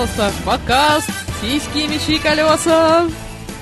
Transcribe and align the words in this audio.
Пожалуйста! 0.00 0.32
Подкаст 0.46 1.10
«Сиськи, 1.42 1.86
мечи, 1.86 2.18
колеса» 2.18 3.06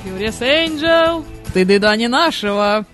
Фьюрис 0.05 0.41
Энджел 0.41 1.25
Ты 1.53 1.81
да 1.81 1.97
не 1.97 2.07
нашего 2.07 2.87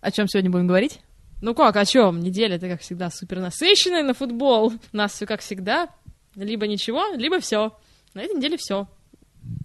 О 0.00 0.10
чем 0.10 0.26
сегодня 0.28 0.50
будем 0.50 0.66
говорить? 0.66 1.00
Ну 1.42 1.54
как, 1.54 1.76
о 1.76 1.84
чем? 1.84 2.20
Неделя-то, 2.20 2.70
как 2.70 2.80
всегда, 2.80 3.10
супер 3.10 3.40
насыщенная 3.40 4.02
на 4.02 4.14
футбол. 4.14 4.72
У 4.94 4.96
нас 4.96 5.12
все 5.12 5.26
как 5.26 5.42
всегда. 5.42 5.90
Либо 6.36 6.66
ничего, 6.66 7.08
либо 7.14 7.38
все. 7.38 7.76
На 8.14 8.22
этой 8.22 8.34
неделе 8.34 8.56
все. 8.56 8.88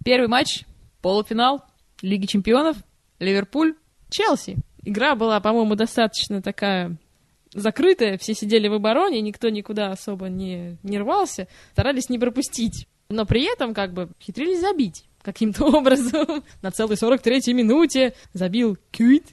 Первый 0.04 0.28
матч, 0.28 0.64
полуфинал 1.00 1.64
Лиги 2.02 2.26
Чемпионов, 2.26 2.76
Ливерпуль, 3.18 3.76
Челси. 4.10 4.58
Игра 4.82 5.14
была, 5.14 5.40
по-моему, 5.40 5.74
достаточно 5.74 6.42
такая 6.42 6.98
закрытая, 7.54 8.18
все 8.18 8.34
сидели 8.34 8.68
в 8.68 8.74
обороне, 8.74 9.20
никто 9.20 9.48
никуда 9.48 9.92
особо 9.92 10.28
не, 10.28 10.78
не 10.82 10.98
рвался, 10.98 11.48
старались 11.72 12.08
не 12.08 12.18
пропустить. 12.18 12.86
Но 13.08 13.26
при 13.26 13.50
этом 13.52 13.74
как 13.74 13.92
бы 13.92 14.08
хитрились 14.20 14.60
забить 14.60 15.04
каким-то 15.22 15.64
образом. 15.76 16.44
На 16.62 16.70
целой 16.70 16.94
43-й 16.94 17.52
минуте 17.52 18.14
забил 18.32 18.78
Кюит, 18.90 19.26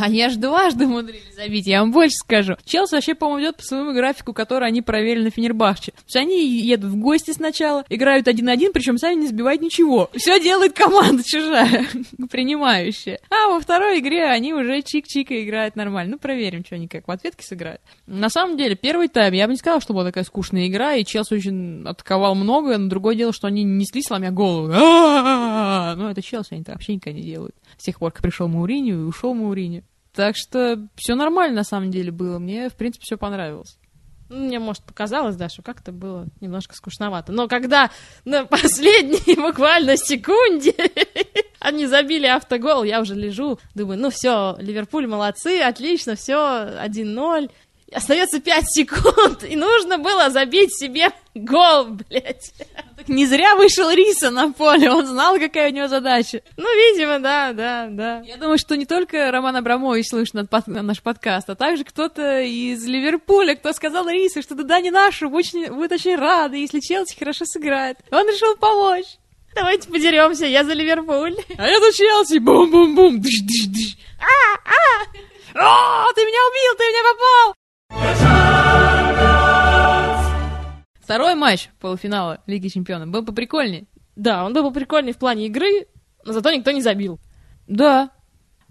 они 0.00 0.22
аж 0.22 0.36
дважды 0.36 0.86
умудрились 0.86 1.34
забить, 1.36 1.66
я 1.66 1.80
вам 1.80 1.92
больше 1.92 2.16
скажу. 2.16 2.56
Челси 2.64 2.94
вообще, 2.94 3.14
по-моему, 3.14 3.42
идет 3.42 3.56
по 3.56 3.62
своему 3.62 3.92
графику, 3.92 4.32
который 4.32 4.68
они 4.68 4.82
проверили 4.82 5.24
на 5.24 5.30
Фенербахче. 5.30 5.92
То 5.92 6.02
есть 6.04 6.16
они 6.16 6.46
едут 6.46 6.90
в 6.90 6.96
гости 6.96 7.32
сначала, 7.32 7.84
играют 7.88 8.28
один-один, 8.28 8.72
причем 8.72 8.98
сами 8.98 9.20
не 9.20 9.26
сбивают 9.28 9.62
ничего. 9.62 10.10
Все 10.14 10.40
делает 10.40 10.72
команда 10.74 11.22
чужая, 11.24 11.86
принимающая. 12.30 13.20
А 13.30 13.50
во 13.50 13.60
второй 13.60 14.00
игре 14.00 14.24
они 14.24 14.54
уже 14.54 14.80
чик-чика 14.80 15.42
играют 15.42 15.76
нормально. 15.76 16.12
Ну, 16.12 16.18
проверим, 16.18 16.64
что 16.64 16.76
они 16.76 16.88
как 16.88 17.08
в 17.08 17.10
ответке 17.10 17.44
сыграют. 17.44 17.80
На 18.06 18.28
самом 18.28 18.56
деле, 18.56 18.76
первый 18.76 19.08
тайм, 19.08 19.34
я 19.34 19.46
бы 19.46 19.52
не 19.52 19.58
сказала, 19.58 19.80
что 19.80 19.94
была 19.94 20.04
такая 20.04 20.24
скучная 20.24 20.68
игра, 20.68 20.94
и 20.94 21.04
Челси 21.04 21.34
очень 21.34 21.82
атаковал 21.86 22.34
много, 22.34 22.76
но 22.78 22.88
другое 22.88 23.14
дело, 23.14 23.32
что 23.32 23.46
они 23.46 23.64
несли, 23.64 24.02
сломя 24.02 24.30
голову. 24.30 24.72
Ну, 25.94 26.08
это 26.08 26.22
Челси, 26.22 26.54
они 26.54 26.64
так 26.64 26.76
вообще 26.76 26.94
никогда 26.94 27.18
не 27.18 27.24
делают. 27.24 27.54
С 27.78 27.84
тех 27.84 27.98
пор, 27.98 28.12
как 28.12 28.22
пришел 28.22 28.48
Мауриню 28.48 29.02
и 29.02 29.04
ушел 29.04 29.34
Мауриню. 29.34 29.84
Так 30.14 30.36
что 30.36 30.88
все 30.94 31.14
нормально 31.14 31.56
на 31.56 31.64
самом 31.64 31.90
деле 31.90 32.12
было. 32.12 32.38
Мне, 32.38 32.68
в 32.68 32.74
принципе, 32.74 33.04
все 33.04 33.16
понравилось. 33.16 33.78
Ну, 34.30 34.46
мне, 34.46 34.58
может, 34.58 34.82
показалось, 34.84 35.36
да, 35.36 35.48
что 35.48 35.62
как-то 35.62 35.92
было 35.92 36.26
немножко 36.40 36.74
скучновато. 36.74 37.32
Но 37.32 37.46
когда 37.46 37.90
на 38.24 38.46
последней 38.46 39.34
буквально 39.40 39.96
секунде 39.96 40.74
они 41.60 41.86
забили 41.86 42.26
автогол, 42.26 42.84
я 42.84 43.00
уже 43.00 43.14
лежу, 43.14 43.58
думаю, 43.74 43.98
ну 43.98 44.10
все, 44.10 44.56
Ливерпуль 44.58 45.06
молодцы, 45.06 45.60
отлично, 45.60 46.14
все, 46.14 46.36
1-0 46.36 47.50
остается 47.94 48.40
5 48.40 48.64
секунд, 48.66 49.44
и 49.44 49.56
нужно 49.56 49.98
было 49.98 50.30
забить 50.30 50.76
себе 50.76 51.10
гол, 51.34 51.86
блядь. 51.86 52.52
Так 52.96 53.08
не 53.08 53.26
зря 53.26 53.54
вышел 53.56 53.90
Риса 53.90 54.30
на 54.30 54.52
поле, 54.52 54.90
он 54.90 55.06
знал, 55.06 55.38
какая 55.38 55.70
у 55.70 55.74
него 55.74 55.88
задача. 55.88 56.42
Ну, 56.56 56.64
видимо, 56.64 57.18
да, 57.20 57.52
да, 57.52 57.86
да. 57.88 58.22
Я 58.26 58.36
думаю, 58.36 58.58
что 58.58 58.76
не 58.76 58.86
только 58.86 59.30
Роман 59.30 59.56
Абрамович 59.56 60.08
слышит 60.08 60.34
наш 60.34 61.02
подкаст, 61.02 61.48
а 61.50 61.54
также 61.54 61.84
кто-то 61.84 62.40
из 62.40 62.84
Ливерпуля, 62.84 63.54
кто 63.56 63.72
сказал 63.72 64.08
Рисе, 64.08 64.42
что 64.42 64.54
да, 64.54 64.80
не 64.80 64.90
нашу, 64.90 65.28
будет 65.30 65.92
очень 65.92 66.16
рады, 66.16 66.56
если 66.56 66.80
Челси 66.80 67.18
хорошо 67.18 67.44
сыграет. 67.44 67.98
Он 68.10 68.26
решил 68.26 68.56
помочь. 68.56 69.18
Давайте 69.54 69.88
подеремся, 69.88 70.46
я 70.46 70.64
за 70.64 70.72
Ливерпуль. 70.72 71.36
А 71.56 71.68
я 71.68 71.78
за 71.78 71.92
Челси, 71.92 72.38
бум-бум-бум. 72.38 73.22
А, 74.18 74.58
а! 74.64 75.04
О, 75.54 76.12
ты 76.14 76.22
меня 76.22 76.38
убил, 76.48 76.76
ты 76.76 76.84
меня 76.84 77.02
попал! 77.12 77.54
Второй 81.00 81.34
матч 81.34 81.68
полуфинала 81.80 82.42
Лиги 82.46 82.68
Чемпионов 82.68 83.10
был 83.10 83.24
поприкольнее. 83.24 83.84
Да, 84.16 84.44
он 84.44 84.54
был 84.54 84.62
поприкольнее 84.64 85.12
в 85.12 85.18
плане 85.18 85.46
игры, 85.46 85.86
но 86.24 86.32
зато 86.32 86.50
никто 86.50 86.70
не 86.70 86.80
забил. 86.80 87.20
Да. 87.66 88.10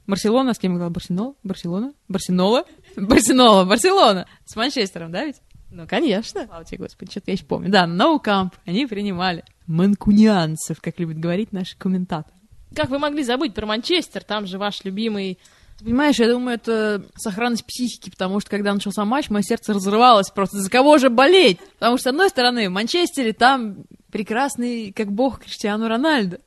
Барселона, 0.07 0.53
с 0.53 0.59
кем 0.59 0.75
играл 0.75 0.89
Барселона? 0.89 1.35
Барселона? 1.43 1.93
Барселона? 2.07 2.65
Барселона, 2.95 3.65
Барселона. 3.65 4.27
С 4.45 4.55
Манчестером, 4.55 5.11
да 5.11 5.25
ведь? 5.25 5.37
Ну, 5.69 5.87
конечно. 5.87 6.45
Слава 6.45 6.65
тебе, 6.65 6.79
Господи, 6.79 7.11
что-то 7.11 7.31
я 7.31 7.33
еще 7.33 7.45
помню. 7.45 7.69
Да, 7.69 7.87
на 7.87 8.17
Камп 8.19 8.55
они 8.65 8.85
принимали 8.85 9.43
манкунианцев, 9.67 10.81
как 10.81 10.99
любят 10.99 11.19
говорить 11.19 11.51
наши 11.51 11.77
комментаторы. 11.77 12.35
Как 12.75 12.89
вы 12.89 12.99
могли 12.99 13.23
забыть 13.23 13.53
про 13.53 13.65
Манчестер? 13.65 14.23
Там 14.23 14.47
же 14.47 14.57
ваш 14.57 14.83
любимый 14.83 15.39
Понимаешь, 15.83 16.15
я 16.17 16.29
думаю, 16.29 16.55
это 16.55 17.05
сохранность 17.15 17.65
психики, 17.65 18.09
потому 18.09 18.39
что 18.39 18.49
когда 18.49 18.73
начался 18.73 19.03
матч, 19.03 19.29
мое 19.29 19.43
сердце 19.43 19.73
разрывалось 19.73 20.29
просто. 20.29 20.59
За 20.59 20.69
кого 20.69 20.97
же 20.97 21.09
болеть? 21.09 21.59
Потому 21.77 21.97
что, 21.97 22.03
с 22.03 22.07
одной 22.07 22.29
стороны, 22.29 22.69
в 22.69 22.71
Манчестере 22.71 23.33
там 23.33 23.83
прекрасный, 24.11 24.93
как 24.93 25.11
бог, 25.11 25.41
Криштиану 25.41 25.87
Рональдо. 25.87 26.39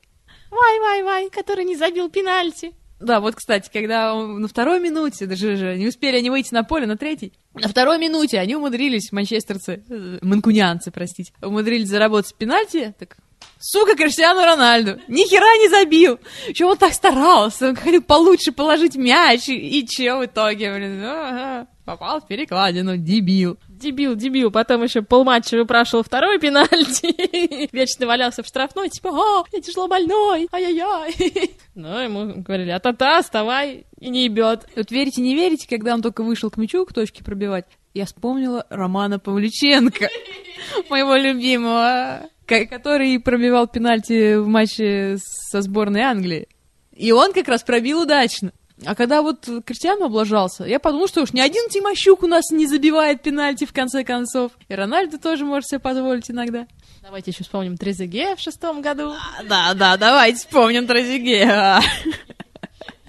Вай-вай-вай, 0.49 1.29
который 1.29 1.65
не 1.65 1.75
забил 1.75 2.09
пенальти. 2.09 2.73
Да, 2.99 3.19
вот, 3.19 3.35
кстати, 3.35 3.69
когда 3.71 4.15
он 4.15 4.41
на 4.41 4.47
второй 4.47 4.79
минуте, 4.79 5.27
даже 5.27 5.55
же, 5.55 5.77
не 5.77 5.87
успели 5.87 6.17
они 6.17 6.31
выйти 6.31 6.51
на 6.51 6.63
поле, 6.63 6.87
на 6.87 6.97
третьей, 6.97 7.31
на 7.53 7.67
второй 7.67 7.99
минуте 7.99 8.39
они 8.39 8.55
умудрились, 8.55 9.11
манчестерцы, 9.11 9.83
э, 9.87 10.17
манкунианцы, 10.23 10.89
простите, 10.89 11.31
умудрились 11.43 11.89
заработать 11.89 12.33
пенальти, 12.33 12.95
так 12.97 13.17
Сука, 13.59 13.95
Криштиану 13.95 14.43
Рональду. 14.45 14.99
Ни 15.07 15.27
хера 15.27 15.57
не 15.57 15.69
забил. 15.69 16.19
Чего 16.53 16.71
он 16.71 16.77
так 16.77 16.93
старался? 16.93 17.69
Он 17.69 17.75
хотел 17.75 18.01
получше 18.01 18.51
положить 18.51 18.95
мяч. 18.95 19.49
И, 19.49 19.79
и 19.79 19.87
че 19.87 20.15
в 20.15 20.25
итоге, 20.25 20.73
блин? 20.73 21.01
Ну, 21.01 21.07
ага. 21.09 21.67
Попал 21.83 22.21
в 22.21 22.27
перекладину. 22.27 22.97
Дебил. 22.97 23.57
Дебил, 23.67 24.15
дебил. 24.15 24.51
Потом 24.51 24.83
еще 24.83 25.01
полматча 25.01 25.57
выпрашивал 25.57 26.03
второй 26.03 26.39
пенальти. 26.39 27.69
Вечно 27.71 28.05
валялся 28.05 28.43
в 28.43 28.47
штрафной. 28.47 28.89
Типа, 28.89 29.09
о, 29.09 29.45
я 29.51 29.61
тяжело 29.61 29.87
больной. 29.87 30.47
Ай-яй-яй. 30.51 31.51
Ну, 31.75 31.99
ему 31.99 32.41
говорили, 32.41 32.71
а-та-та, 32.71 33.21
вставай. 33.21 33.85
И 33.99 34.09
не 34.09 34.23
ебет. 34.23 34.67
Вот 34.75 34.89
верите, 34.89 35.21
не 35.21 35.35
верите, 35.35 35.67
когда 35.69 35.93
он 35.93 36.01
только 36.01 36.23
вышел 36.23 36.49
к 36.49 36.57
мячу, 36.57 36.85
к 36.85 36.93
точке 36.93 37.23
пробивать, 37.23 37.65
я 37.93 38.05
вспомнила 38.05 38.65
Романа 38.69 39.19
Павлюченко, 39.19 40.09
моего 40.89 41.15
любимого 41.15 42.23
который 42.47 43.19
пробивал 43.19 43.67
пенальти 43.67 44.35
в 44.35 44.47
матче 44.47 45.17
со 45.19 45.61
сборной 45.61 46.01
Англии. 46.01 46.47
И 46.93 47.11
он 47.11 47.33
как 47.33 47.47
раз 47.47 47.63
пробил 47.63 48.01
удачно. 48.01 48.51
А 48.85 48.93
когда 48.93 49.23
вот 49.23 49.49
Кристиану 49.65 50.05
облажался, 50.05 50.63
я 50.63 50.79
подумал, 50.79 51.07
что 51.07 51.21
уж 51.21 51.33
ни 51.33 51.39
один 51.39 51.67
Тимощук 51.69 52.21
у 52.23 52.27
нас 52.27 52.51
не 52.51 52.67
забивает 52.67 53.23
пенальти 53.23 53.65
в 53.65 53.73
конце 53.73 54.03
концов. 54.03 54.51
И 54.69 54.75
Рональдо 54.75 55.17
тоже 55.17 55.45
может 55.45 55.67
себе 55.67 55.79
позволить 55.79 56.29
иногда. 56.29 56.67
Давайте 57.01 57.31
еще 57.31 57.43
вспомним 57.43 57.77
Трезеге 57.77 58.35
в 58.35 58.39
шестом 58.39 58.81
году. 58.81 59.13
А, 59.13 59.43
да, 59.43 59.73
да, 59.73 59.97
давайте 59.97 60.39
вспомним 60.39 60.87
Трезеге. 60.87 61.79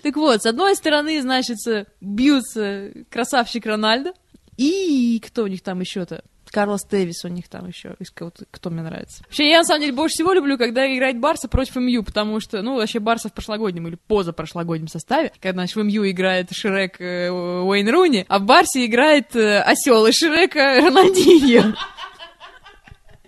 Так 0.00 0.14
вот, 0.14 0.42
с 0.42 0.46
одной 0.46 0.76
стороны, 0.76 1.20
значит, 1.20 1.58
бьются 2.00 2.92
красавчик 3.10 3.66
Рональдо. 3.66 4.12
И 4.56 5.20
кто 5.26 5.42
у 5.42 5.46
них 5.48 5.60
там 5.60 5.80
еще-то? 5.80 6.22
Карлос 6.50 6.84
Дэвис 6.84 7.24
у 7.24 7.28
них 7.28 7.48
там 7.48 7.66
еще, 7.66 7.94
из 7.98 8.10
кого-то, 8.10 8.44
кто 8.50 8.70
мне 8.70 8.82
нравится. 8.82 9.22
Вообще, 9.24 9.50
я 9.50 9.58
на 9.58 9.64
самом 9.64 9.80
деле 9.80 9.92
больше 9.92 10.14
всего 10.14 10.32
люблю, 10.32 10.58
когда 10.58 10.92
играет 10.92 11.18
Барса 11.18 11.48
против 11.48 11.76
МЮ, 11.76 12.02
потому 12.02 12.40
что, 12.40 12.62
ну, 12.62 12.76
вообще 12.76 12.98
Барса 12.98 13.28
в 13.28 13.32
прошлогоднем 13.32 13.88
или 13.88 13.96
позапрошлогоднем 13.96 14.88
составе, 14.88 15.32
когда, 15.40 15.60
значит, 15.60 15.76
в 15.76 15.82
МЮ 15.82 16.08
играет 16.10 16.48
Шрек 16.52 17.00
э, 17.00 17.30
Уэйн 17.30 17.88
Руни, 17.88 18.26
а 18.28 18.38
в 18.38 18.44
Барсе 18.44 18.86
играет 18.86 19.34
э, 19.36 19.60
осел 19.60 20.06
и 20.06 20.12
Шрека 20.12 20.80
Рональдиньо. 20.82 21.74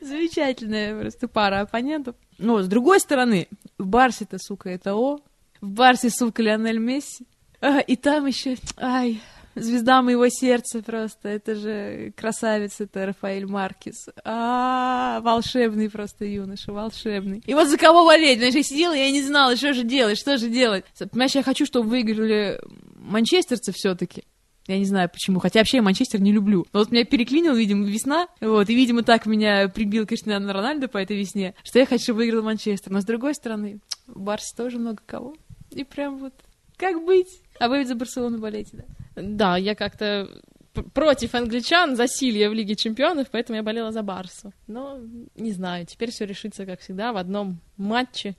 Замечательная 0.00 0.99
просто 0.99 1.28
пара 1.28 1.61
оппонентов. 1.61 2.17
Но, 2.38 2.62
с 2.62 2.69
другой 2.69 3.00
стороны, 3.00 3.49
в 3.78 3.87
Барсе-то, 3.87 4.38
сука, 4.38 4.70
это 4.70 4.94
О, 4.94 5.19
в 5.61 5.69
Барсе, 5.69 6.08
сука, 6.08 6.43
Лионель 6.43 6.78
Месси, 6.78 7.26
а, 7.61 7.81
и 7.81 7.96
там 7.96 8.26
еще, 8.26 8.56
ай, 8.78 9.20
звезда 9.60 10.02
моего 10.02 10.28
сердца 10.28 10.82
просто. 10.82 11.28
Это 11.28 11.54
же 11.54 12.12
красавец, 12.16 12.80
это 12.80 13.06
Рафаэль 13.06 13.46
Маркис. 13.46 14.08
А, 14.24 15.20
волшебный 15.20 15.90
просто 15.90 16.24
юноша, 16.24 16.72
волшебный. 16.72 17.42
И 17.46 17.54
вот 17.54 17.68
за 17.68 17.76
кого 17.78 18.04
болеть? 18.04 18.38
Знаешь, 18.38 18.54
я 18.54 18.62
сидела, 18.62 18.92
я 18.94 19.10
не 19.10 19.22
знала, 19.22 19.56
что 19.56 19.72
же 19.72 19.84
делать, 19.84 20.18
что 20.18 20.36
же 20.38 20.48
делать. 20.48 20.84
Понимаешь, 21.10 21.34
я 21.34 21.42
хочу, 21.42 21.66
чтобы 21.66 21.88
выиграли 21.88 22.60
манчестерцы 22.96 23.72
все-таки. 23.72 24.24
Я 24.66 24.78
не 24.78 24.84
знаю 24.84 25.08
почему, 25.08 25.40
хотя 25.40 25.60
вообще 25.60 25.78
я 25.78 25.82
Манчестер 25.82 26.20
не 26.20 26.32
люблю. 26.32 26.64
Но 26.72 26.80
вот 26.80 26.92
меня 26.92 27.04
переклинил, 27.04 27.54
видимо, 27.54 27.86
весна, 27.86 28.28
вот, 28.40 28.68
и, 28.68 28.74
видимо, 28.74 29.02
так 29.02 29.26
меня 29.26 29.68
прибил 29.68 30.06
Криштиану 30.06 30.52
Рональдо 30.52 30.86
по 30.86 30.98
этой 30.98 31.16
весне, 31.16 31.54
что 31.64 31.80
я 31.80 31.86
хочу, 31.86 32.14
выиграл 32.14 32.44
Манчестер. 32.44 32.92
Но, 32.92 33.00
с 33.00 33.04
другой 33.04 33.34
стороны, 33.34 33.80
в 34.06 34.20
Барсе 34.20 34.54
тоже 34.56 34.78
много 34.78 35.02
кого. 35.04 35.34
И 35.72 35.82
прям 35.82 36.18
вот, 36.18 36.34
как 36.76 37.04
быть? 37.04 37.42
А 37.58 37.68
вы 37.68 37.78
ведь 37.78 37.88
за 37.88 37.96
Барселону 37.96 38.38
болеете, 38.38 38.70
да? 38.76 38.84
Да, 39.14 39.56
я 39.56 39.74
как-то 39.74 40.28
против 40.94 41.34
англичан 41.34 41.96
засилья 41.96 42.48
в 42.48 42.54
Лиге 42.54 42.76
Чемпионов, 42.76 43.28
поэтому 43.30 43.56
я 43.56 43.62
болела 43.62 43.92
за 43.92 44.02
Барсу. 44.02 44.52
Но 44.66 44.98
не 45.34 45.52
знаю, 45.52 45.86
теперь 45.86 46.10
все 46.10 46.24
решится, 46.26 46.66
как 46.66 46.80
всегда, 46.80 47.12
в 47.12 47.16
одном 47.16 47.60
матче, 47.76 48.36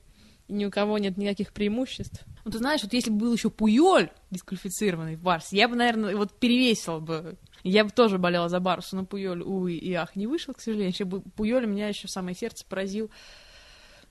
и 0.48 0.54
ни 0.54 0.66
у 0.66 0.72
кого 0.72 0.98
нет 0.98 1.18
никаких 1.18 1.54
преимуществ. 1.54 2.24
Ну, 2.44 2.52
ты 2.52 2.58
знаешь, 2.58 2.82
вот 2.84 2.94
если 2.94 3.12
бы 3.12 3.18
был 3.18 3.34
еще 3.34 3.50
Пуйоль 3.50 4.10
дисквалифицированный 4.32 5.16
в 5.16 5.22
Барсе, 5.22 5.58
я 5.58 5.68
бы, 5.68 5.76
наверное, 5.76 6.16
вот 6.16 6.32
перевесила 6.40 7.00
бы 7.00 7.38
Я 7.64 7.86
бы 7.86 7.92
тоже 7.92 8.18
болела 8.18 8.50
за 8.50 8.60
Барсу, 8.60 8.96
но 8.96 9.06
Пуйоль, 9.06 9.42
увы 9.42 9.76
и 9.76 9.94
ах, 9.94 10.16
не 10.16 10.28
вышел, 10.28 10.54
к 10.54 10.62
сожалению. 10.62 10.92
Еще 10.94 11.06
Пуйоль 11.06 11.68
меня 11.68 11.88
еще 11.88 12.08
в 12.08 12.12
самое 12.12 12.36
сердце 12.36 12.66
поразил 12.68 13.12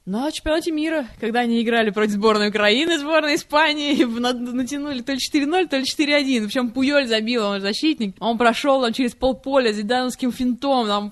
на 0.06 0.32
чемпионате 0.32 0.72
мира, 0.72 1.06
когда 1.20 1.40
они 1.40 1.62
играли 1.62 1.90
против 1.90 2.12
сборной 2.14 2.48
Украины, 2.48 2.98
сборной 2.98 3.34
Испании, 3.36 4.02
натянули 4.04 5.02
то 5.02 5.12
ли 5.12 5.18
4-0, 5.18 5.68
то 5.68 5.76
ли 5.76 5.84
4-1. 5.84 6.46
Причем 6.46 6.70
Пуйоль 6.70 7.06
забил, 7.06 7.44
он 7.44 7.60
защитник. 7.60 8.16
Он 8.18 8.38
прошел 8.38 8.82
там 8.82 8.92
через 8.92 9.14
полполя 9.14 9.72
зидановским 9.72 10.32
финтом, 10.32 10.88
там 10.88 11.10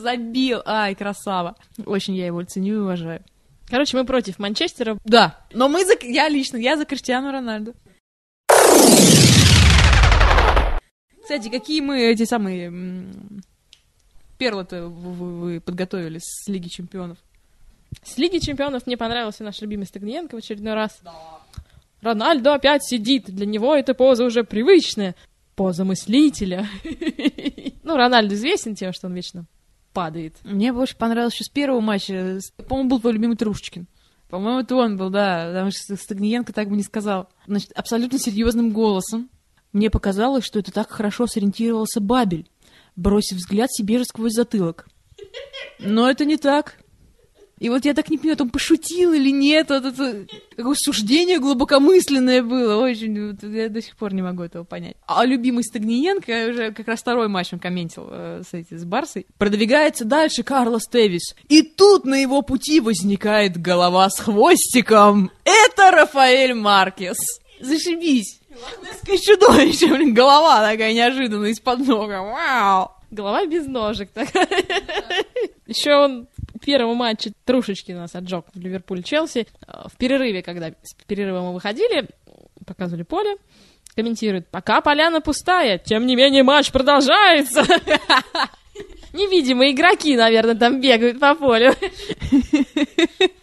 забил. 0.00 0.62
Ай, 0.66 0.94
красава. 0.94 1.56
Очень 1.84 2.16
я 2.16 2.26
его 2.26 2.42
ценю 2.42 2.74
и 2.74 2.78
уважаю. 2.78 3.22
Короче, 3.68 3.96
мы 3.96 4.04
против 4.04 4.38
Манчестера. 4.38 4.98
Да, 5.04 5.44
но 5.52 5.68
мы 5.68 5.84
за... 5.84 5.94
Я 6.02 6.28
лично, 6.28 6.56
я 6.56 6.76
за 6.76 6.84
Криштиану 6.84 7.32
Рональду. 7.32 7.74
Кстати, 11.22 11.48
какие 11.48 11.80
мы 11.80 12.00
эти 12.02 12.24
самые 12.24 12.72
перлы-то 14.38 14.86
вы 14.86 15.60
подготовили 15.60 16.18
с 16.22 16.46
Лиги 16.46 16.68
Чемпионов? 16.68 17.18
С 18.02 18.18
Лиги 18.18 18.38
Чемпионов 18.38 18.86
мне 18.86 18.96
понравился 18.96 19.44
наш 19.44 19.60
любимый 19.60 19.84
Стагниенко 19.84 20.36
в 20.36 20.38
очередной 20.38 20.74
раз. 20.74 20.98
Да. 21.02 21.12
Рональдо 22.00 22.54
опять 22.54 22.84
сидит. 22.84 23.26
Для 23.26 23.46
него 23.46 23.74
эта 23.74 23.94
поза 23.94 24.24
уже 24.24 24.44
привычная. 24.44 25.14
Поза 25.54 25.84
мыслителя. 25.84 26.68
Ну, 27.82 27.96
Рональдо 27.96 28.34
известен 28.34 28.74
тем, 28.74 28.92
что 28.92 29.06
он 29.06 29.14
вечно 29.14 29.46
падает. 29.92 30.34
Мне 30.42 30.72
больше 30.72 30.96
понравилось 30.96 31.34
еще 31.34 31.44
с 31.44 31.48
первого 31.48 31.80
матча. 31.80 32.40
По-моему, 32.68 32.90
был 32.90 33.00
твой 33.00 33.12
любимый 33.12 33.36
Трушечкин. 33.36 33.86
По-моему, 34.28 34.60
это 34.60 34.74
он 34.74 34.96
был, 34.96 35.08
да, 35.08 35.46
потому 35.46 35.70
что 35.70 35.96
Стагниенко 35.96 36.52
так 36.52 36.68
бы 36.68 36.76
не 36.76 36.82
сказал. 36.82 37.28
Значит, 37.46 37.70
абсолютно 37.76 38.18
серьезным 38.18 38.72
голосом. 38.72 39.30
Мне 39.72 39.88
показалось, 39.88 40.44
что 40.44 40.58
это 40.58 40.72
так 40.72 40.90
хорошо 40.90 41.26
сориентировался 41.26 42.00
Бабель, 42.00 42.50
бросив 42.96 43.38
взгляд 43.38 43.72
себе 43.72 43.98
же 43.98 44.04
сквозь 44.04 44.32
затылок. 44.32 44.88
Но 45.78 46.10
это 46.10 46.24
не 46.24 46.36
так. 46.36 46.78
И 47.58 47.70
вот 47.70 47.86
я 47.86 47.94
так 47.94 48.10
не 48.10 48.18
понимаю, 48.18 48.36
он 48.40 48.50
пошутил 48.50 49.14
или 49.14 49.30
нет, 49.30 49.70
вот 49.70 49.86
это 49.86 50.26
какое 50.54 50.74
суждение 50.74 51.38
глубокомысленное 51.38 52.42
было, 52.42 52.82
очень, 52.82 53.28
вот, 53.28 53.42
я 53.42 53.70
до 53.70 53.80
сих 53.80 53.96
пор 53.96 54.12
не 54.12 54.20
могу 54.20 54.42
этого 54.42 54.64
понять. 54.64 54.96
А 55.06 55.24
любимый 55.24 55.64
Стагниенко, 55.64 56.50
уже 56.50 56.72
как 56.72 56.86
раз 56.86 57.00
второй 57.00 57.28
матч 57.28 57.54
он 57.54 57.58
комментил 57.58 58.08
э, 58.10 58.42
с, 58.46 58.52
эти, 58.52 58.74
с 58.74 58.84
Барсой, 58.84 59.26
продвигается 59.38 60.04
дальше 60.04 60.42
Карлос 60.42 60.86
Тевис. 60.86 61.34
И 61.48 61.62
тут 61.62 62.04
на 62.04 62.16
его 62.16 62.42
пути 62.42 62.78
возникает 62.80 63.56
голова 63.56 64.10
с 64.10 64.18
хвостиком. 64.18 65.30
Это 65.44 65.92
Рафаэль 65.92 66.52
Маркес. 66.52 67.16
Зашибись. 67.60 68.38
Лохнесское 68.50 69.16
чудовище, 69.16 69.86
блин, 69.88 70.12
голова 70.12 70.60
такая 70.60 70.92
неожиданная 70.92 71.50
из-под 71.50 71.86
нога. 71.86 72.22
Вау! 72.22 72.92
Голова 73.10 73.46
без 73.46 73.66
ножек 73.66 74.10
такая. 74.10 74.48
Еще 75.66 75.94
он 75.94 76.28
первого 76.66 76.94
матча 76.94 77.30
трушечки 77.44 77.92
нас 77.92 78.14
отжег 78.14 78.46
в 78.52 78.58
Ливерпуль-Челси. 78.58 79.46
В 79.66 79.96
перерыве, 79.96 80.42
когда 80.42 80.72
с 80.82 80.94
перерыва 81.06 81.40
мы 81.40 81.54
выходили, 81.54 82.08
показывали 82.66 83.04
поле, 83.04 83.36
комментирует, 83.94 84.48
пока 84.50 84.80
поляна 84.80 85.20
пустая, 85.20 85.78
тем 85.78 86.06
не 86.06 86.16
менее 86.16 86.42
матч 86.42 86.72
продолжается. 86.72 87.62
Невидимые 89.12 89.72
игроки, 89.72 90.16
наверное, 90.16 90.56
там 90.56 90.80
бегают 90.80 91.20
по 91.20 91.34
полю. 91.36 91.72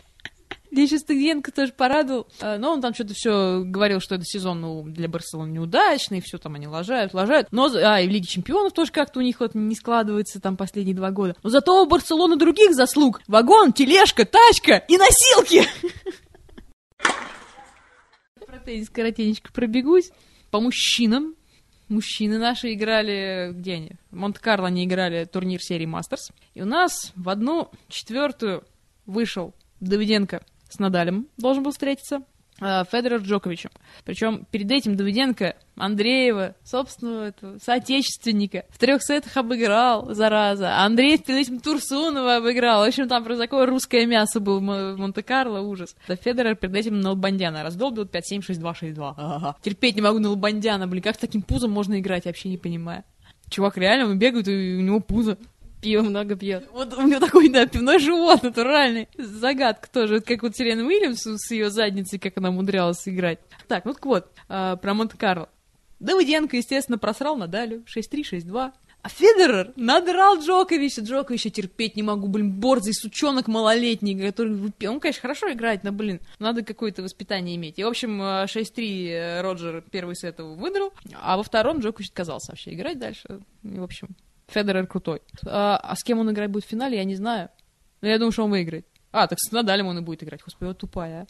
Мне 0.73 0.87
сейчас 0.87 1.03
тоже 1.03 1.71
порадовал. 1.71 2.25
А, 2.41 2.57
но 2.57 2.73
он 2.73 2.81
там 2.81 2.95
что-то 2.95 3.13
все 3.13 3.61
говорил, 3.63 3.99
что 3.99 4.15
этот 4.15 4.27
сезон 4.27 4.61
ну, 4.61 4.81
для 4.81 5.07
Барселоны 5.07 5.51
неудачный, 5.51 6.19
все 6.19 6.39
там 6.39 6.55
они 6.55 6.67
лажают, 6.67 7.13
лажают. 7.13 7.49
Но, 7.51 7.69
а, 7.71 8.01
и 8.01 8.07
в 8.07 8.09
Лиге 8.09 8.25
Чемпионов 8.25 8.73
тоже 8.73 8.91
как-то 8.91 9.19
у 9.19 9.21
них 9.21 9.39
вот 9.39 9.53
не 9.53 9.75
складывается 9.75 10.41
там 10.41 10.57
последние 10.57 10.95
два 10.95 11.11
года. 11.11 11.35
Но 11.43 11.51
зато 11.51 11.83
у 11.83 11.85
Барселоны 11.85 12.37
других 12.37 12.73
заслуг. 12.73 13.21
Вагон, 13.27 13.71
тележка, 13.71 14.25
тачка 14.25 14.77
и 14.87 14.97
носилки. 14.97 15.63
Про 18.47 18.57
теннис 18.57 18.89
коротенечко 18.89 19.53
пробегусь. 19.53 20.09
По 20.49 20.59
мужчинам 20.59 21.35
мужчины 21.87 22.39
наши 22.39 22.73
играли, 22.73 23.51
где 23.53 23.73
они? 23.73 23.91
В 24.09 24.15
Монте-Карло 24.15 24.69
они 24.69 24.85
играли 24.85 25.25
турнир 25.25 25.61
серии 25.61 25.85
Мастерс. 25.85 26.31
И 26.55 26.63
у 26.63 26.65
нас 26.65 27.13
в 27.15 27.29
одну 27.29 27.69
четвертую 27.89 28.63
вышел 29.05 29.53
Давиденко 29.79 30.41
с 30.73 30.79
Надалем 30.79 31.27
должен 31.37 31.63
был 31.63 31.71
встретиться. 31.71 32.23
А, 32.61 32.85
Федоров 32.85 33.23
Джоковичем. 33.23 33.71
Причем 34.05 34.45
перед 34.49 34.71
этим 34.71 34.95
Давиденко 34.95 35.55
Андреева, 35.75 36.55
собственного 36.63 37.25
этого, 37.25 37.57
соотечественника, 37.57 38.65
в 38.69 38.77
трех 38.77 39.03
сетах 39.03 39.35
обыграл, 39.35 40.13
зараза. 40.13 40.77
А 40.77 40.85
Андрей 40.85 41.17
перед 41.17 41.47
этим 41.47 41.59
Турсунова 41.59 42.37
обыграл. 42.37 42.83
В 42.83 42.87
общем, 42.87 43.07
там 43.07 43.23
про 43.23 43.37
такое 43.37 43.65
русское 43.65 44.05
мясо 44.05 44.39
был 44.39 44.59
в 44.59 44.97
Монте-Карло, 44.97 45.61
ужас. 45.61 45.95
Да 46.07 46.15
Федорер 46.15 46.55
перед 46.55 46.75
этим 46.75 46.99
Налбандяна 47.01 47.63
раздолбил 47.63 48.05
5-7-6-2-6-2. 48.05 49.13
Ага. 49.17 49.55
Терпеть 49.61 49.95
не 49.95 50.01
могу 50.01 50.19
Налбандяна, 50.19 50.87
блин, 50.87 51.01
как 51.01 51.15
с 51.15 51.19
таким 51.19 51.41
пузом 51.41 51.71
можно 51.71 51.99
играть, 51.99 52.25
я 52.25 52.29
вообще 52.29 52.49
не 52.49 52.57
понимаю. 52.57 53.03
Чувак 53.49 53.77
реально, 53.77 54.09
он 54.09 54.17
бегает, 54.17 54.47
и 54.47 54.75
у 54.77 54.81
него 54.81 54.99
пузо 54.99 55.37
пиво 55.83 56.01
много 56.01 56.35
пьет. 56.35 56.67
Вот 56.71 56.93
у 56.93 57.01
него 57.01 57.19
такой, 57.19 57.49
да, 57.49 57.65
пивной 57.65 57.99
живот 57.99 58.41
натуральный. 58.41 59.09
Загадка 59.17 59.89
тоже, 59.91 60.21
как 60.21 60.41
вот 60.41 60.55
Сирена 60.55 60.83
Уильямс 60.83 61.21
с 61.21 61.51
ее 61.51 61.69
задницей, 61.69 62.17
как 62.17 62.37
она 62.37 62.49
умудрялась 62.49 63.07
играть. 63.07 63.39
Так, 63.67 63.85
ну 63.85 63.93
так 63.93 64.05
вот, 64.05 64.31
э, 64.49 64.77
про 64.81 64.93
Монте-Карло. 64.93 65.49
Давыденко, 65.99 66.57
естественно, 66.57 66.97
просрал 66.97 67.37
Надалю 67.37 67.83
6-3, 67.85 68.23
6-2. 68.23 68.71
А 69.03 69.09
Федерер 69.09 69.73
надрал 69.75 70.39
Джоковича. 70.39 71.01
Джоковича 71.01 71.49
терпеть 71.49 71.97
не 71.97 72.03
могу, 72.03 72.27
блин, 72.27 72.51
борзый 72.51 72.93
сучонок 72.93 73.47
малолетний, 73.49 74.17
который... 74.17 74.71
Он, 74.87 74.99
конечно, 75.01 75.21
хорошо 75.21 75.51
играет, 75.51 75.83
но, 75.83 75.91
блин, 75.91 76.21
надо 76.39 76.63
какое-то 76.63 77.03
воспитание 77.03 77.57
иметь. 77.57 77.79
И, 77.79 77.83
в 77.83 77.87
общем, 77.87 78.21
6-3 78.21 79.07
э, 79.09 79.41
Роджер 79.41 79.83
первый 79.91 80.15
сет 80.15 80.39
его 80.39 80.55
выиграл, 80.55 80.93
а 81.21 81.35
во 81.35 81.43
втором 81.43 81.79
Джокович 81.79 82.09
отказался 82.09 82.53
вообще 82.53 82.73
играть 82.73 82.97
дальше. 82.97 83.41
И, 83.63 83.77
в 83.77 83.83
общем, 83.83 84.07
Федерер 84.53 84.87
крутой. 84.87 85.21
А, 85.45 85.77
а 85.77 85.95
с 85.95 86.03
кем 86.03 86.19
он 86.19 86.31
играть 86.31 86.49
будет 86.49 86.65
в 86.65 86.69
финале, 86.69 86.97
я 86.97 87.03
не 87.03 87.15
знаю. 87.15 87.49
Но 88.01 88.07
я 88.07 88.17
думаю, 88.17 88.31
что 88.31 88.43
он 88.43 88.51
выиграет. 88.51 88.87
А, 89.11 89.27
так 89.27 89.39
с 89.39 89.51
Надалем 89.51 89.87
он 89.87 89.97
и 89.99 90.01
будет 90.01 90.23
играть. 90.23 90.41
Господи, 90.43 90.67
вот 90.67 90.77
тупая. 90.77 91.27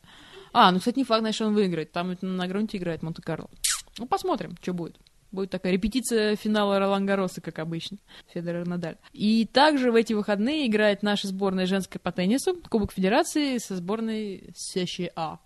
А, 0.51 0.70
а 0.70 0.72
ну, 0.72 0.80
кстати, 0.80 0.98
не 0.98 1.03
факт, 1.03 1.22
значит, 1.22 1.42
он 1.42 1.53
выиграет. 1.53 1.92
Там 1.92 2.15
на 2.22 2.48
грунте 2.48 2.77
играет 2.77 3.03
Монте-Карло. 3.03 3.50
Ну, 3.98 4.06
посмотрим, 4.06 4.56
что 4.62 4.74
будет. 4.74 4.98
Будет 5.32 5.50
такая 5.50 5.74
репетиция 5.74 6.36
финала 6.36 6.77
Ролан 6.77 7.08
как 7.08 7.58
обычно. 7.60 7.98
Федерер 8.34 8.68
Надаль. 8.68 8.98
И 9.13 9.46
также 9.46 9.92
в 9.92 9.96
эти 9.96 10.13
выходные 10.13 10.68
играет 10.68 11.01
наша 11.01 11.27
сборная 11.27 11.65
женская 11.65 12.00
по 12.00 12.12
теннису, 12.12 12.56
Кубок 12.70 12.94
Федерации 12.94 13.58
со 13.58 13.75
сборной 13.75 14.53
США. 14.56 15.39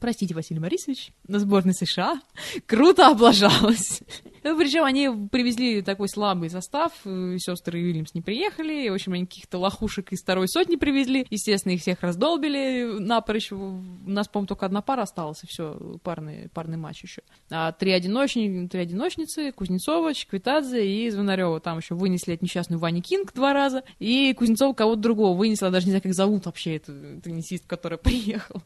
Простите, 0.00 0.34
Василий 0.34 0.60
Борисович, 0.60 1.12
на 1.26 1.38
сборной 1.40 1.74
США 1.74 2.20
круто 2.66 3.08
облажалась. 3.08 4.02
Ну, 4.44 4.56
причем 4.56 4.84
они 4.84 5.10
привезли 5.30 5.82
такой 5.82 6.08
слабый 6.08 6.50
состав, 6.50 6.92
э, 7.04 7.36
сестры 7.38 7.80
Уильямс 7.80 8.14
не 8.14 8.20
приехали, 8.20 8.88
в 8.88 8.94
общем, 8.94 9.14
они 9.14 9.26
каких-то 9.26 9.58
лохушек 9.58 10.12
из 10.12 10.22
второй 10.22 10.48
сотни 10.48 10.76
привезли, 10.76 11.26
естественно, 11.28 11.72
их 11.72 11.80
всех 11.80 12.02
раздолбили 12.02 12.98
напорощ, 12.98 13.50
у 13.50 13.82
нас, 14.06 14.28
по-моему, 14.28 14.46
только 14.46 14.66
одна 14.66 14.80
пара 14.80 15.02
осталась, 15.02 15.42
и 15.42 15.46
все, 15.48 15.98
парный, 16.04 16.48
парный 16.50 16.76
матч 16.76 17.02
еще. 17.02 17.22
А 17.50 17.72
три, 17.72 17.90
одиночни, 17.90 18.68
три 18.68 18.80
одиночницы, 18.80 19.50
Кузнецова, 19.52 20.14
Чеквитадзе 20.14 20.86
и 20.86 21.10
Звонарева, 21.10 21.60
там 21.60 21.78
еще 21.78 21.94
вынесли 21.94 22.34
от 22.34 22.42
несчастную 22.42 22.78
Вани 22.78 23.02
Кинг 23.02 23.34
два 23.34 23.52
раза, 23.52 23.82
и 23.98 24.32
Кузнецова 24.34 24.72
кого-то 24.72 25.00
другого 25.00 25.36
вынесла, 25.36 25.70
даже 25.70 25.86
не 25.86 25.92
знаю, 25.92 26.02
как 26.02 26.14
зовут 26.14 26.46
вообще 26.46 26.76
эту 26.76 27.20
теннисистку, 27.20 27.68
которая 27.68 27.98
приехала. 28.02 28.62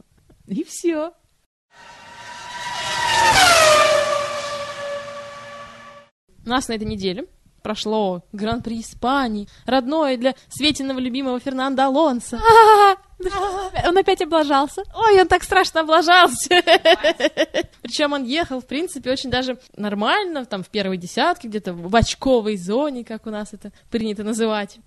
И 0.56 0.64
все. 0.64 1.12
У 6.44 6.48
нас 6.48 6.68
на 6.68 6.74
этой 6.74 6.86
неделе 6.86 7.26
прошло 7.62 8.24
Гран-при 8.32 8.80
Испании, 8.80 9.48
родное 9.64 10.16
для 10.16 10.34
Светиного 10.48 10.98
любимого 10.98 11.38
Фернандо 11.38 11.84
Алонса. 11.84 12.40
Он 13.86 13.96
опять 13.96 14.20
облажался. 14.20 14.82
Ой, 14.96 15.20
он 15.20 15.28
так 15.28 15.44
страшно 15.44 15.82
облажался. 15.82 16.48
Причем 17.82 18.14
он 18.14 18.24
ехал, 18.24 18.60
в 18.60 18.66
принципе, 18.66 19.12
очень 19.12 19.30
даже 19.30 19.60
нормально, 19.76 20.44
там 20.44 20.64
в 20.64 20.68
первой 20.68 20.96
десятке, 20.96 21.46
где-то 21.46 21.72
в 21.72 21.94
очковой 21.94 22.56
зоне, 22.56 23.04
как 23.04 23.28
у 23.28 23.30
нас 23.30 23.52
это 23.52 23.70
принято 23.92 24.24
называть. 24.24 24.80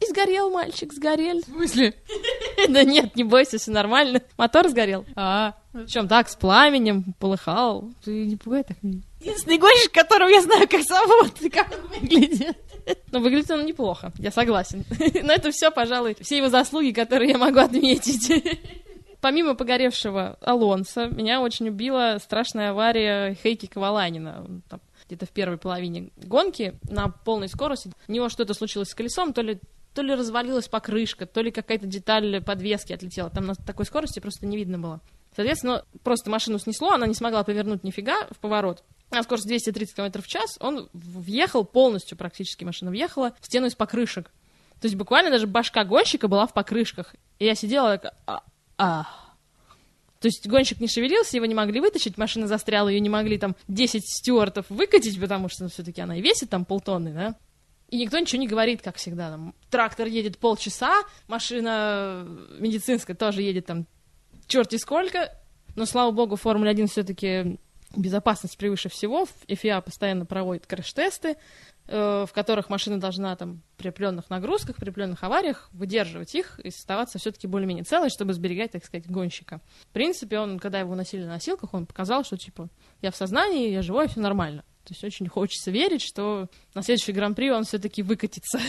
И 0.00 0.06
сгорел 0.06 0.50
мальчик, 0.50 0.92
сгорел. 0.92 1.40
В 1.40 1.44
смысле? 1.44 1.94
Да 2.68 2.84
нет, 2.84 3.16
не 3.16 3.24
бойся, 3.24 3.58
все 3.58 3.70
нормально. 3.70 4.22
Мотор 4.36 4.68
сгорел. 4.68 5.04
А, 5.16 5.54
причем 5.72 6.08
так, 6.08 6.28
с 6.28 6.36
пламенем, 6.36 7.14
полыхал. 7.18 7.90
Ты 8.04 8.26
не 8.26 8.36
пугай 8.36 8.64
так 8.64 8.82
меня. 8.82 9.00
Единственный 9.20 9.58
гонщик, 9.58 9.92
которого 9.92 10.28
я 10.28 10.42
знаю, 10.42 10.68
как 10.68 10.82
зовут 10.82 11.40
и 11.40 11.48
как 11.48 11.70
он 11.72 11.88
выглядит. 11.88 12.56
Но 13.12 13.20
выглядит 13.20 13.50
он 13.50 13.64
неплохо, 13.64 14.12
я 14.18 14.30
согласен. 14.30 14.84
Но 15.22 15.32
это 15.32 15.50
все, 15.50 15.70
пожалуй, 15.70 16.16
все 16.20 16.38
его 16.38 16.48
заслуги, 16.48 16.92
которые 16.92 17.30
я 17.30 17.38
могу 17.38 17.58
отметить. 17.60 18.30
Помимо 19.20 19.54
погоревшего 19.54 20.38
Алонса, 20.40 21.06
меня 21.06 21.40
очень 21.40 21.68
убила 21.68 22.18
страшная 22.22 22.70
авария 22.70 23.36
Хейки 23.42 23.66
Коваланина. 23.66 24.62
Там 24.68 24.80
где-то 25.06 25.26
в 25.26 25.30
первой 25.30 25.58
половине 25.58 26.10
гонки 26.16 26.78
на 26.88 27.08
полной 27.08 27.48
скорости. 27.48 27.90
У 28.08 28.12
него 28.12 28.28
что-то 28.28 28.54
случилось 28.54 28.88
с 28.88 28.94
колесом, 28.94 29.32
то 29.32 29.42
ли 29.42 29.60
то 29.94 30.02
ли 30.02 30.14
развалилась 30.14 30.68
покрышка, 30.68 31.26
то 31.26 31.40
ли 31.40 31.50
какая-то 31.50 31.86
деталь 31.86 32.42
подвески 32.42 32.92
отлетела. 32.92 33.30
Там 33.30 33.46
на 33.46 33.54
такой 33.54 33.86
скорости 33.86 34.20
просто 34.20 34.46
не 34.46 34.56
видно 34.56 34.78
было. 34.78 35.00
Соответственно, 35.34 35.84
просто 36.02 36.30
машину 36.30 36.58
снесло, 36.58 36.90
она 36.90 37.06
не 37.06 37.14
смогла 37.14 37.44
повернуть 37.44 37.84
нифига 37.84 38.26
в 38.30 38.38
поворот. 38.38 38.82
На 39.10 39.22
скорость 39.22 39.46
230 39.46 39.94
км 39.94 40.22
в 40.22 40.26
час 40.26 40.56
он 40.60 40.88
въехал 40.92 41.64
полностью, 41.64 42.16
практически 42.16 42.64
машина 42.64 42.90
въехала 42.90 43.34
в 43.40 43.46
стену 43.46 43.66
из 43.66 43.74
покрышек. 43.74 44.30
То 44.80 44.86
есть 44.86 44.96
буквально 44.96 45.30
даже 45.30 45.46
башка 45.46 45.84
гонщика 45.84 46.28
была 46.28 46.46
в 46.46 46.54
покрышках. 46.54 47.14
И 47.38 47.44
я 47.44 47.54
сидела 47.54 47.98
так, 47.98 48.14
а, 48.26 48.42
а. 48.78 49.04
То 50.20 50.26
есть 50.26 50.46
гонщик 50.46 50.80
не 50.80 50.88
шевелился, 50.88 51.36
его 51.36 51.46
не 51.46 51.54
могли 51.54 51.80
вытащить, 51.80 52.18
машина 52.18 52.46
застряла, 52.46 52.88
ее 52.88 53.00
не 53.00 53.08
могли 53.08 53.38
там 53.38 53.56
10 53.68 54.02
стюартов 54.04 54.66
выкатить, 54.68 55.18
потому 55.20 55.48
что 55.48 55.64
ну, 55.64 55.70
все-таки 55.70 56.00
она 56.00 56.16
и 56.16 56.20
весит 56.20 56.50
там 56.50 56.64
полтонны, 56.64 57.12
да? 57.12 57.36
И 57.90 57.98
никто 57.98 58.18
ничего 58.18 58.40
не 58.40 58.46
говорит, 58.46 58.82
как 58.82 58.96
всегда. 58.96 59.30
Там, 59.30 59.54
трактор 59.68 60.06
едет 60.06 60.38
полчаса, 60.38 61.02
машина 61.26 62.24
медицинская 62.58 63.16
тоже 63.16 63.42
едет 63.42 63.66
там 63.66 63.86
черти 64.46 64.76
сколько. 64.76 65.36
Но, 65.74 65.86
слава 65.86 66.12
богу, 66.12 66.36
Формула-1 66.36 66.86
все-таки 66.86 67.58
безопасность 67.96 68.56
превыше 68.56 68.88
всего. 68.88 69.26
FIA 69.48 69.82
постоянно 69.82 70.24
проводит 70.24 70.66
краш-тесты, 70.66 71.36
э, 71.88 72.26
в 72.28 72.32
которых 72.32 72.70
машина 72.70 73.00
должна 73.00 73.34
там 73.34 73.62
при 73.76 73.88
определенных 73.88 74.30
нагрузках, 74.30 74.76
при 74.76 74.90
определенных 74.90 75.24
авариях 75.24 75.68
выдерживать 75.72 76.34
их 76.36 76.60
и 76.60 76.68
оставаться 76.68 77.18
все-таки 77.18 77.48
более-менее 77.48 77.84
целой, 77.84 78.10
чтобы 78.10 78.34
сберегать, 78.34 78.70
так 78.70 78.84
сказать, 78.84 79.10
гонщика. 79.10 79.60
В 79.88 79.92
принципе, 79.92 80.38
он, 80.38 80.60
когда 80.60 80.78
его 80.78 80.94
носили 80.94 81.24
на 81.24 81.30
носилках, 81.30 81.74
он 81.74 81.86
показал, 81.86 82.22
что, 82.22 82.36
типа, 82.36 82.68
я 83.02 83.10
в 83.10 83.16
сознании, 83.16 83.70
я 83.70 83.82
живой, 83.82 84.06
все 84.06 84.20
нормально. 84.20 84.64
То 84.84 84.92
есть 84.94 85.04
очень 85.04 85.28
хочется 85.28 85.70
верить, 85.70 86.02
что 86.02 86.48
на 86.74 86.82
следующий 86.82 87.12
гран-при 87.12 87.50
он 87.50 87.64
все-таки 87.64 88.02
выкатится. 88.02 88.60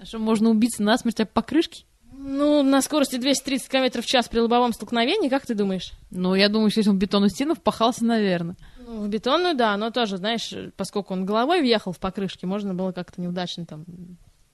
А 0.00 0.04
что, 0.04 0.18
можно 0.18 0.50
убиться 0.50 0.82
насмерть 0.82 1.20
об 1.20 1.28
покрышки? 1.28 1.84
Ну, 2.20 2.62
на 2.62 2.82
скорости 2.82 3.16
230 3.16 3.68
км 3.68 4.02
в 4.02 4.06
час 4.06 4.28
при 4.28 4.40
лобовом 4.40 4.72
столкновении, 4.72 5.28
как 5.28 5.46
ты 5.46 5.54
думаешь? 5.54 5.92
Ну, 6.10 6.34
я 6.34 6.48
думаю, 6.48 6.70
что 6.70 6.80
если 6.80 6.90
он 6.90 6.96
в 6.96 6.98
бетонную 6.98 7.30
стену 7.30 7.54
впахался, 7.54 8.04
наверное. 8.04 8.56
Ну, 8.78 9.02
в 9.02 9.08
бетонную, 9.08 9.54
да, 9.54 9.76
но 9.76 9.90
тоже, 9.90 10.16
знаешь, 10.16 10.52
поскольку 10.76 11.12
он 11.12 11.24
головой 11.24 11.60
въехал 11.60 11.92
в 11.92 11.98
покрышке, 11.98 12.46
можно 12.46 12.74
было 12.74 12.92
как-то 12.92 13.20
неудачно 13.20 13.66
там... 13.66 13.84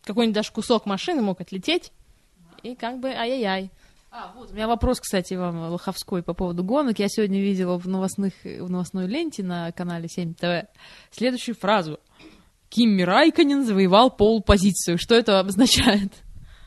Какой-нибудь 0.05 0.35
даже 0.35 0.53
кусок 0.53 0.85
машины 0.85 1.23
мог 1.23 1.41
отлететь, 1.41 1.91
и 2.63 2.75
как 2.75 2.99
бы 2.99 3.09
ай-яй-яй. 3.09 3.71
А, 4.17 4.33
вот, 4.37 4.53
у 4.53 4.55
меня 4.55 4.69
вопрос, 4.69 5.01
кстати, 5.01 5.35
вам, 5.35 5.73
Лоховской, 5.73 6.23
по 6.23 6.35
поводу 6.35 6.63
гонок. 6.63 7.01
Я 7.01 7.09
сегодня 7.09 7.41
видела 7.41 7.81
в, 7.81 7.89
новостных, 7.89 8.33
в 8.45 8.71
новостной 8.71 9.09
ленте 9.09 9.43
на 9.43 9.73
канале 9.73 10.07
7 10.07 10.35
ТВ 10.35 10.69
следующую 11.11 11.57
фразу. 11.57 11.99
Кимми 12.69 13.03
Райконен 13.03 13.65
завоевал 13.65 14.13
полпозицию. 14.13 14.99
Что 14.99 15.17
это 15.17 15.41
обозначает? 15.41 16.13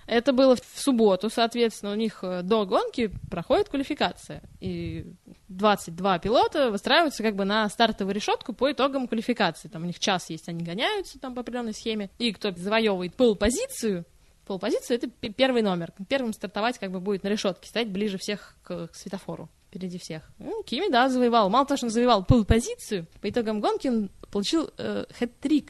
Это 0.08 0.34
было 0.34 0.58
в 0.58 0.62
субботу, 0.76 1.30
соответственно, 1.30 1.94
у 1.94 1.96
них 1.96 2.20
э, 2.22 2.42
до 2.42 2.66
гонки 2.66 3.12
проходит 3.30 3.70
квалификация. 3.70 4.42
И 4.60 5.06
22 5.48 6.20
пилота 6.20 6.70
выстраиваются 6.70 7.24
как 7.24 7.38
бы 7.38 7.46
на 7.46 7.70
стартовую 7.70 8.14
решетку 8.14 8.52
по 8.52 8.70
итогам 8.74 9.08
квалификации. 9.08 9.70
Там 9.70 9.84
у 9.84 9.86
них 9.86 10.00
час 10.00 10.30
есть, 10.30 10.50
они 10.50 10.66
гоняются 10.66 11.18
там 11.18 11.34
по 11.34 11.42
определенной 11.42 11.74
схеме. 11.74 12.10
И 12.20 12.34
кто 12.34 12.52
завоевывает 12.52 13.16
полпозицию, 13.16 14.06
полпозицию, 14.48 14.98
это 14.98 15.08
первый 15.08 15.62
номер. 15.62 15.94
Первым 16.10 16.34
стартовать 16.34 16.80
как 16.80 16.92
бы 16.92 17.00
будет 17.00 17.24
на 17.24 17.28
решетке, 17.28 17.68
стоять 17.68 17.90
ближе 17.90 18.18
всех 18.18 18.56
к, 18.64 18.88
к 18.88 18.96
светофору 18.96 19.50
впереди 19.70 19.98
всех. 20.00 20.24
Ну, 20.40 20.64
Кими, 20.64 20.90
да, 20.90 21.10
завоевал. 21.10 21.50
Мало 21.50 21.66
того, 21.66 21.78
что 21.78 21.88
он 21.88 21.92
завоевал 21.92 22.24
полпозицию, 22.24 23.06
по 23.22 23.30
итогам 23.30 23.60
гонки 23.60 23.88
он 23.88 24.10
получил 24.32 24.72
э, 24.78 25.06
хэт-трик, 25.20 25.70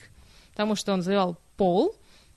потому 0.51 0.75
что 0.75 0.93
он 0.93 1.01
завоевал 1.01 1.37
пол, 1.57 1.95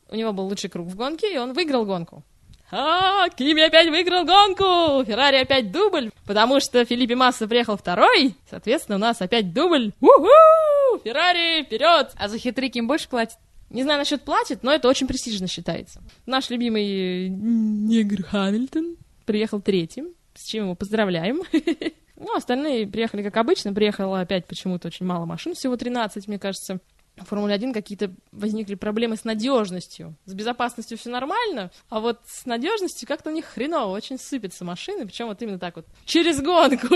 у 0.08 0.16
него 0.16 0.32
был 0.32 0.46
лучший 0.46 0.70
круг 0.70 0.88
в 0.88 0.96
гонке, 0.96 1.32
и 1.32 1.38
он 1.38 1.52
выиграл 1.52 1.84
гонку. 1.84 2.24
А, 2.72 3.28
Кими 3.30 3.62
опять 3.62 3.88
выиграл 3.88 4.24
гонку! 4.24 5.04
Феррари 5.04 5.36
опять 5.36 5.72
дубль, 5.72 6.10
потому 6.24 6.60
что 6.60 6.84
Филиппе 6.84 7.16
Масса 7.16 7.48
приехал 7.48 7.76
второй, 7.76 8.34
соответственно, 8.48 8.96
у 8.96 9.00
нас 9.00 9.20
опять 9.20 9.52
дубль. 9.52 9.92
У-ху! 10.00 10.98
Феррари, 11.02 11.64
вперед! 11.64 12.12
А 12.16 12.28
за 12.28 12.38
хитрик 12.38 12.76
им 12.76 12.86
больше 12.86 13.08
платят? 13.08 13.38
Не 13.70 13.84
знаю 13.84 14.00
насчет 14.00 14.22
платит, 14.22 14.62
но 14.62 14.72
это 14.72 14.88
очень 14.88 15.06
престижно 15.06 15.46
считается. 15.46 16.02
Наш 16.26 16.50
любимый 16.50 17.28
негр 17.28 18.24
Хамильтон 18.24 18.96
приехал 19.24 19.60
третьим, 19.60 20.08
с 20.34 20.44
чем 20.44 20.64
его 20.64 20.74
поздравляем. 20.74 21.42
Ну, 22.22 22.36
остальные 22.36 22.86
приехали 22.86 23.22
как 23.22 23.38
обычно, 23.38 23.72
приехало 23.72 24.20
опять 24.20 24.44
почему-то 24.44 24.88
очень 24.88 25.06
мало 25.06 25.24
машин, 25.24 25.54
всего 25.54 25.78
13, 25.78 26.28
мне 26.28 26.38
кажется. 26.38 26.78
В 27.20 27.28
Формуле 27.28 27.54
1 27.54 27.72
какие-то 27.72 28.12
возникли 28.32 28.74
проблемы 28.74 29.16
с 29.16 29.24
надежностью. 29.24 30.16
С 30.24 30.34
безопасностью 30.34 30.96
все 30.98 31.10
нормально, 31.10 31.70
а 31.88 32.00
вот 32.00 32.20
с 32.26 32.46
надежностью 32.46 33.06
как-то 33.06 33.30
у 33.30 33.32
них 33.32 33.44
хреново, 33.44 33.92
очень 33.92 34.18
сыпятся 34.18 34.64
машины, 34.64 35.06
причем 35.06 35.26
вот 35.26 35.40
именно 35.42 35.58
так 35.58 35.76
вот 35.76 35.86
через 36.04 36.40
гонку. 36.40 36.88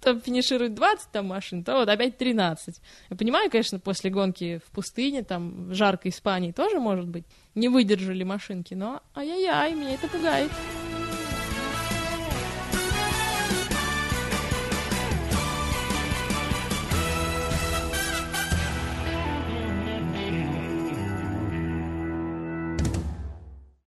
Там 0.00 0.20
финиширует 0.20 0.74
20 0.74 1.10
там 1.10 1.26
машин, 1.26 1.64
то 1.64 1.74
вот 1.76 1.88
опять 1.88 2.18
13. 2.18 2.80
Я 3.10 3.16
понимаю, 3.16 3.50
конечно, 3.50 3.78
после 3.78 4.10
гонки 4.10 4.60
в 4.66 4.70
пустыне, 4.72 5.22
там 5.22 5.70
в 5.70 5.74
жаркой 5.74 6.10
Испании 6.10 6.52
тоже 6.52 6.80
может 6.80 7.06
быть, 7.06 7.24
не 7.54 7.68
выдержали 7.68 8.24
машинки, 8.24 8.74
но 8.74 9.02
ай-яй-яй, 9.14 9.74
меня 9.74 9.94
это 9.94 10.08
пугает. 10.08 10.50